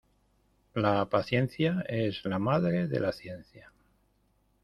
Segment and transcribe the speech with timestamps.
[0.73, 3.71] La paciencia es la madre de la ciencia.